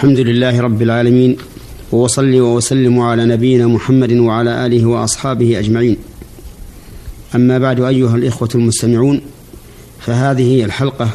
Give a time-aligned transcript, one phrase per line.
[0.00, 1.36] الحمد لله رب العالمين
[1.92, 5.96] وأصلي وأسلم على نبينا محمد وعلى آله وأصحابه أجمعين.
[7.34, 9.20] أما بعد أيها الإخوة المستمعون
[10.00, 11.10] فهذه الحلقة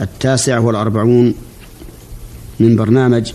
[0.00, 1.34] التاسعة والأربعون
[2.60, 3.32] من برنامج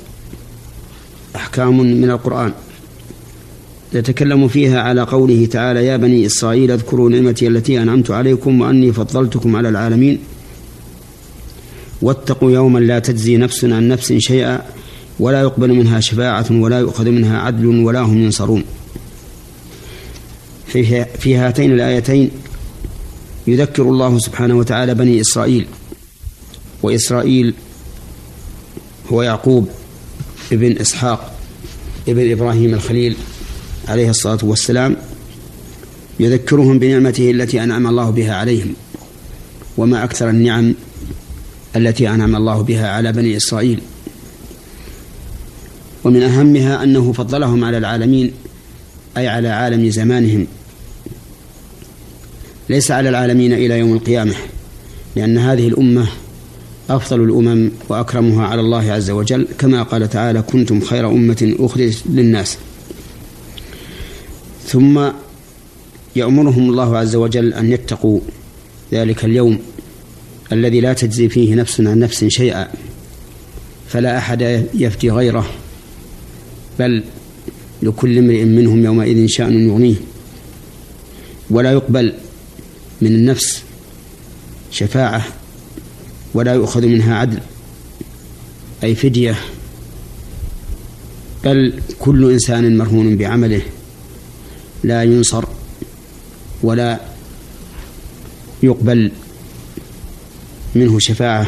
[1.36, 2.54] أحكام من القرآن.
[3.96, 9.56] نتكلم فيها على قوله تعالى يا بني إسرائيل اذكروا نعمتي التي أنعمت عليكم وأني فضلتكم
[9.56, 10.20] على العالمين.
[12.02, 14.79] واتقوا يوما لا تجزي نفس عن نفس شيئا
[15.20, 18.64] ولا يقبل منها شفاعة ولا يؤخذ منها عدل ولا هم ينصرون.
[20.68, 22.32] في, في هاتين الآيتين
[23.48, 25.68] يذكر الله سبحانه وتعالى بني إسرائيل
[26.84, 27.54] وإسرائيل
[29.12, 29.70] هو يعقوب
[30.52, 31.36] ابن إسحاق
[32.08, 33.16] ابن إبراهيم الخليل
[33.88, 34.98] عليه الصلاة والسلام
[36.20, 38.74] يذكرهم بنعمته التي أنعم الله بها عليهم
[39.78, 40.74] وما أكثر النعم
[41.76, 43.82] التي أنعم الله بها على بني إسرائيل.
[46.04, 48.32] ومن أهمها أنه فضلهم على العالمين
[49.18, 50.48] أي على عالم زمانهم.
[52.70, 54.34] ليس على العالمين إلى يوم القيامة
[55.16, 56.08] لأن هذه الأمة
[56.90, 59.48] أفضل الأمم وأكرمها على الله عز وجل.
[59.58, 62.58] كما قال تعالى كنتم خير أمة أخرجت للناس.
[64.68, 65.10] ثم
[66.16, 68.20] يأمرهم الله عز وجل أن يتقوا
[68.94, 69.60] ذلك اليوم
[70.52, 72.68] الذي لا تجزي فيه نفس عن نفس شيئا
[73.88, 75.50] فلا أحد يفتي غيره.
[76.80, 77.04] بل
[77.84, 79.96] لكل امرئ منهم يومئذ شأن يغنيه.
[81.50, 82.14] ولا يقبل
[83.02, 83.64] من النفس
[84.72, 85.26] شفاعة
[86.34, 87.40] ولا يؤخذ منها عدل
[88.84, 89.36] أي فدية.
[91.44, 93.62] بل كل إنسان مرهون بعمله
[94.84, 95.46] لا ينصر
[96.64, 97.00] ولا
[98.64, 99.12] يقبل
[100.76, 101.48] منه شفاعة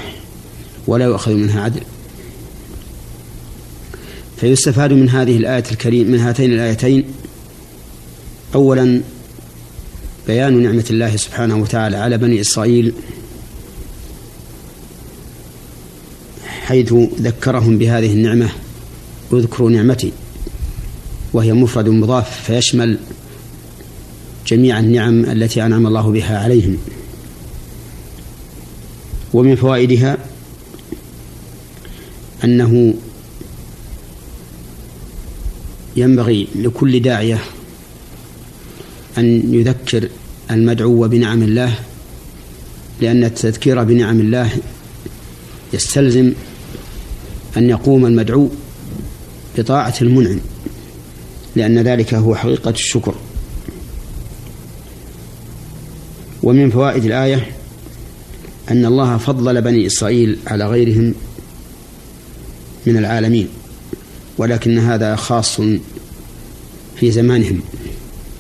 [0.88, 1.82] ولا يؤخذ منها عدل.
[4.42, 7.04] فيستفاد من هذه الآية الكريم من هاتين الآيتين.
[8.56, 9.02] أولا
[10.28, 12.94] بيان نعمة الله سبحانه وتعالى على بني إسرائيل
[16.46, 18.50] حيث ذكرهم بهذه النعمة
[19.34, 20.12] اذكروا نعمتي
[21.34, 22.98] وهي مفرد مضاف فيشمل
[24.48, 26.78] جميع النعم التي أنعم الله بها عليهم.
[29.34, 30.18] ومن فوائدها
[32.44, 32.94] أنه
[35.96, 37.40] ينبغي لكل داعية
[39.18, 40.10] أن يذكر
[40.52, 41.74] المدعو بنعم الله
[43.02, 44.50] لأن التذكير بنعم الله
[45.74, 46.34] يستلزم
[47.58, 48.50] أن يقوم المدعو
[49.58, 50.40] بطاعة المنعم
[51.56, 53.16] لأن ذلك هو حقيقة الشكر.
[56.44, 57.52] ومن فوائد الآية
[58.72, 61.14] أن الله فضل بني إسرائيل على غيرهم
[62.86, 63.48] من العالمين.
[64.42, 65.62] ولكن هذا خاص
[66.96, 67.62] في زمانهم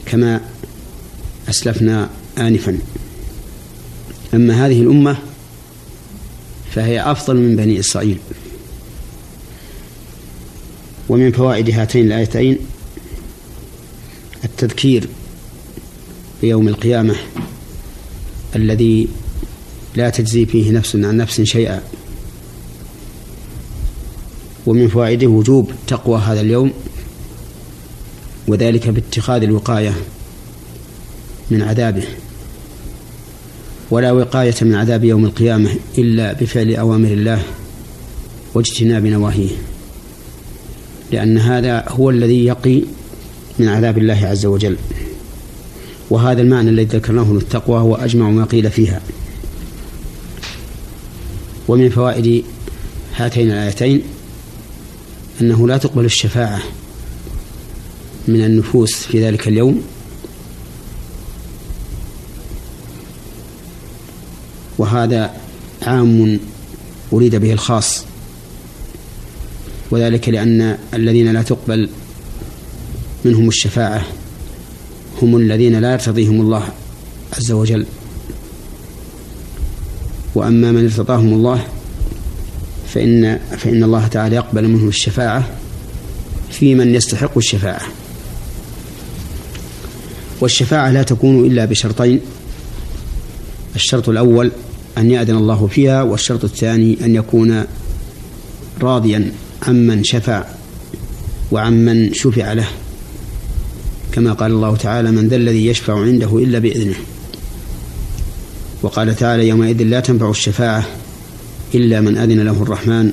[0.05, 0.41] كما
[1.49, 2.77] أسلفنا آنفا.
[4.33, 5.17] أما هذه الأمة
[6.71, 8.17] فهي أفضل من بني إسرائيل.
[11.09, 12.57] ومن فوائد هاتين الآيتين
[14.43, 15.07] التذكير
[16.41, 17.15] بيوم القيامة
[18.55, 19.07] الذي
[19.95, 21.81] لا تجزي فيه نفس عن نفس شيئا.
[24.65, 26.71] ومن فوائده وجوب تقوى هذا اليوم
[28.47, 29.93] وذلك باتخاذ الوقاية
[31.51, 32.03] من عذابه
[33.91, 37.43] ولا وقاية من عذاب يوم القيامة إلا بفعل أوامر الله
[38.53, 39.49] واجتناب نواهيه
[41.11, 42.81] لأن هذا هو الذي يقي
[43.59, 44.77] من عذاب الله عز وجل.
[46.09, 49.01] وهذا المعنى الذي ذكرناه للتقوى هو أجمع ما قيل فيها.
[51.67, 52.43] ومن فوائد
[53.15, 54.01] هاتين الآيتين
[55.41, 56.61] أنه لا تقبل الشفاعة
[58.27, 59.81] من النفوس في ذلك اليوم.
[64.77, 65.33] وهذا
[65.81, 66.39] عام
[67.13, 68.05] أريد به الخاص.
[69.91, 71.89] وذلك لأن الذين لا تقبل
[73.25, 74.05] منهم الشفاعة
[75.21, 76.69] هم الذين لا يرتضيهم الله
[77.37, 77.85] عز وجل.
[80.35, 81.67] وأما من ارتضاهم الله
[82.93, 85.49] فإن فإن الله تعالى يقبل منه الشفاعة
[86.51, 87.81] في من يستحق الشفاعة.
[90.41, 92.19] والشفاعة لا تكون إلا بشرطين
[93.75, 94.51] الشرط الأول
[94.97, 97.63] أن يأذن الله فيها والشرط الثاني أن يكون
[98.81, 99.31] راضيا
[99.67, 100.43] عمن شفع
[101.51, 102.67] وعمن شفع له
[104.11, 106.95] كما قال الله تعالى من ذا الذي يشفع عنده إلا بإذنه
[108.81, 110.85] وقال تعالى يومئذ لا تنفع الشفاعة
[111.75, 113.11] إلا من أذن له الرحمن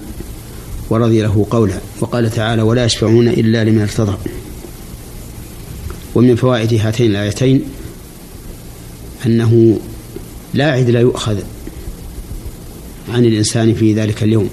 [0.90, 4.16] ورضي له قولا وقال تعالى ولا يشفعون إلا لمن ارتضى.
[6.14, 7.64] ومن فوائد هاتين الآيتين
[9.26, 9.78] أنه
[10.54, 11.38] لا عدل يؤخذ
[13.08, 14.50] عن الإنسان في ذلك اليوم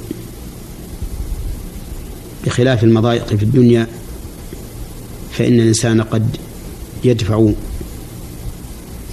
[2.46, 3.88] بخلاف المضايق في الدنيا
[5.32, 6.38] فإن الإنسان قد
[7.04, 7.50] يدفع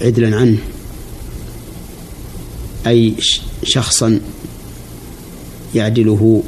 [0.02, 0.58] عدلا عنه
[2.86, 3.14] أي
[3.62, 4.20] شخصا
[5.74, 6.42] يعدله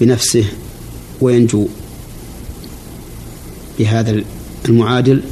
[0.00, 0.44] بنفسه
[1.20, 1.66] وينجو
[3.78, 4.22] بهذا
[4.68, 5.22] المعادل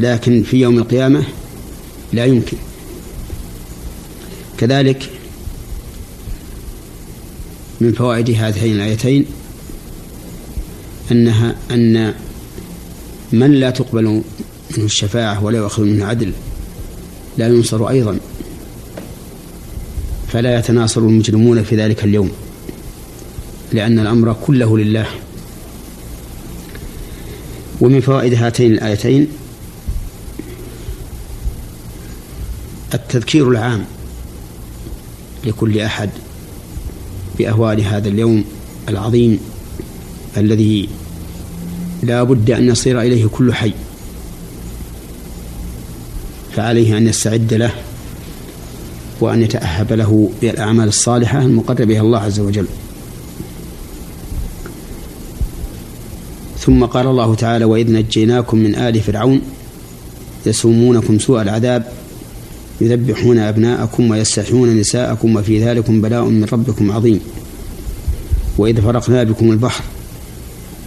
[0.00, 1.24] لكن في يوم القيامة
[2.12, 2.56] لا يمكن.
[4.58, 5.10] كذلك
[7.80, 9.26] من فوائد هاتين الآيتين
[11.12, 12.14] أنها أن
[13.32, 14.24] من لا تقبل منه
[14.78, 16.32] الشفاعة ولا يؤخذ منه عدل
[17.38, 18.18] لا ينصر أيضا.
[20.32, 22.30] فلا يتناصر المجرمون في ذلك اليوم
[23.72, 25.06] لأن الأمر كله لله.
[27.80, 29.28] ومن فوائد هاتين الآيتين
[32.94, 33.84] التذكير العام
[35.44, 36.10] لكل أحد
[37.38, 38.44] بأهوال هذا اليوم
[38.88, 39.40] العظيم
[40.36, 40.88] الذي
[42.02, 43.72] لا بد أن يصير إليه كل حي
[46.56, 47.70] فعليه أن يستعد له
[49.20, 52.66] وأن يتأهب له بالأعمال الصالحة المقرب بها الله عز وجل.
[56.58, 59.40] ثم قال الله تعالى وإذ نجيناكم من آل فرعون
[60.46, 61.92] يسومونكم سوء العذاب
[62.80, 67.20] يذبحون أبناءكم ويستحيون نساءكم وفي ذلكم بلاء من ربكم عظيم.
[68.58, 69.84] وإذ فرقنا بكم البحر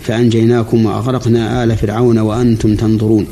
[0.04, 3.28] فأنجيناكم وأغرقنا آل فرعون وأنتم تنظرون.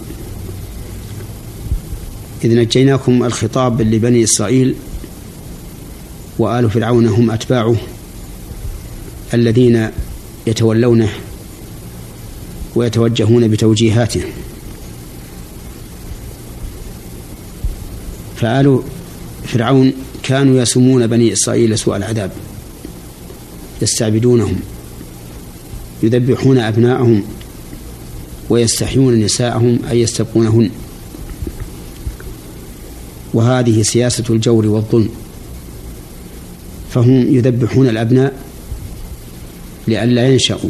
[2.44, 4.76] إذ نجيناكم الخطاب لبني إسرائيل
[6.40, 7.76] وآل فرعون هم أتباعه
[9.34, 9.90] الذين
[10.48, 11.10] يتولونه
[12.76, 14.22] ويتوجهون بتوجيهاته.
[18.36, 18.82] فآل
[19.46, 19.94] فرعون
[20.24, 22.32] كانوا يسمون بني إسرائيل سوء العذاب
[23.82, 24.60] يستعبدونهم
[26.04, 27.24] يذبحون أبناءهم
[28.50, 30.70] ويستحيون نساءهم أي يستبقونهن.
[33.34, 35.10] وهذه سياسة الجور والظلم.
[36.98, 38.34] فهم يذبحون الأبناء
[39.88, 40.70] لئلا ينشأوا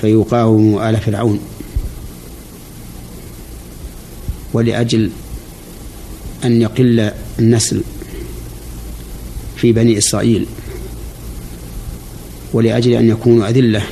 [0.00, 1.40] فيقاوموا آل فرعون
[4.52, 5.10] ولأجل
[6.44, 7.82] أن يقل النسل
[9.56, 10.46] في بني إسرائيل
[12.52, 13.82] ولأجل أن يكونوا أذلة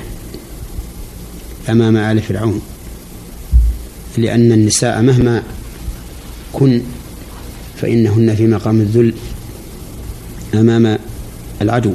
[1.69, 2.61] أمام آل فرعون
[4.19, 5.43] لأن النساء مهما
[6.53, 6.83] كن
[7.77, 9.15] فإنهن في مقام الذل
[10.55, 10.99] أمام
[11.63, 11.93] العدو.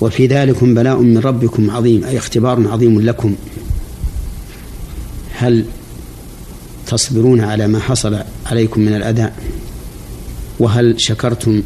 [0.00, 3.34] وفي ذلكم بلاء من ربكم عظيم أي اختبار عظيم لكم.
[5.32, 5.64] هل
[6.86, 9.30] تصبرون على ما حصل عليكم من الأذى؟
[10.58, 11.62] وهل شكرتم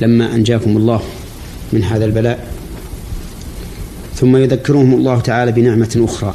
[0.00, 1.02] لما أنجاكم الله
[1.72, 2.52] من هذا البلاء؟
[4.14, 6.34] ثم يذكرهم الله تعالى بنعمة أخرى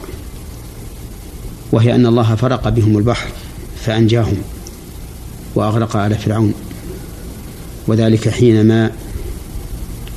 [1.71, 3.29] وهي أن الله فرق بهم البحر
[3.85, 4.37] فأنجاهم.
[5.57, 6.53] وأغرق على فرعون.
[7.87, 8.91] وذلك حينما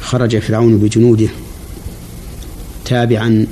[0.00, 1.28] خرج فرعون بجنوده
[2.84, 3.46] تابعا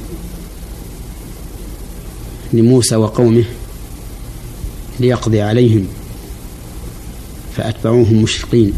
[2.53, 3.45] لموسى وقومه
[5.01, 5.87] ليقضي عليهم
[7.57, 8.73] فأتبعوهم مشرقين.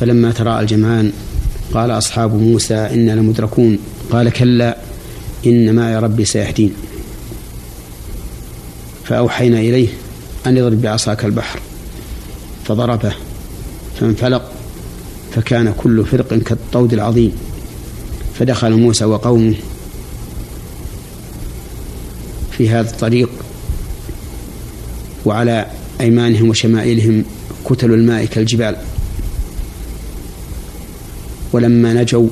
[0.00, 1.12] فلما تراءى الجمعان
[1.74, 3.78] قال أصحاب موسى إنا لمدركون.
[4.10, 4.78] قال كلا
[5.46, 6.74] إن معي ربي سيهدين.
[9.04, 9.88] فأوحينا إليه
[10.46, 11.60] أن يضرب بعصاك البحر.
[12.64, 13.12] فضربه
[14.00, 14.52] فانفلق
[15.34, 17.32] فكان كل فرق كالطود العظيم
[18.38, 19.54] فدخل موسى وقومه
[22.52, 23.28] في هذا الطريق
[25.24, 25.66] وعلى
[26.00, 27.24] أيمانهم وشمائلهم
[27.64, 28.76] كتل الماء كالجبال.
[31.52, 32.28] ولما نجوا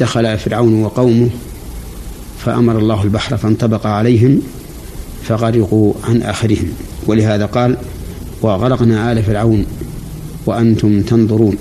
[0.00, 1.30] دخل فرعون وقومه
[2.44, 4.42] فأمر الله البحر فانطبق عليهم
[5.24, 6.72] فغرقوا عن آخرهم.
[7.06, 7.76] ولهذا قال
[8.42, 9.66] وغرقنا آل فرعون
[10.46, 11.56] وأنتم تنظرون.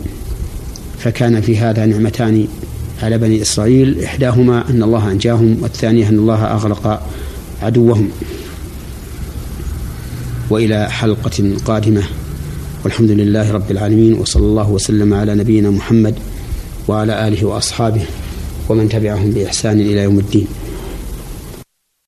[0.99, 2.47] فكان في هذا نعمتان
[3.03, 4.03] على بني إسرائيل.
[4.03, 7.09] إحداهما أن الله أنجاهم والثانية أن الله أغرق
[7.61, 8.09] عدوهم.
[10.49, 12.03] وإلى حلقة قادمة.
[12.83, 16.15] والحمد لله رب العالمين وصلى الله وسلم على نبينا محمد
[16.87, 18.01] وعلى آله وأصحابه
[18.69, 20.47] ومن تبعهم بإحسان إلى يوم الدين.